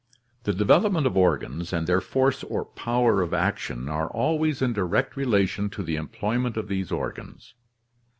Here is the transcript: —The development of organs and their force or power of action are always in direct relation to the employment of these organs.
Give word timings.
—The 0.45 0.53
development 0.53 1.05
of 1.05 1.15
organs 1.15 1.71
and 1.71 1.85
their 1.85 2.01
force 2.01 2.43
or 2.45 2.65
power 2.65 3.21
of 3.21 3.35
action 3.35 3.87
are 3.87 4.09
always 4.09 4.59
in 4.59 4.73
direct 4.73 5.15
relation 5.15 5.69
to 5.69 5.83
the 5.83 5.95
employment 5.95 6.57
of 6.57 6.67
these 6.67 6.91
organs. 6.91 7.53